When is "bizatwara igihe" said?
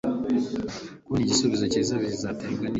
2.03-2.67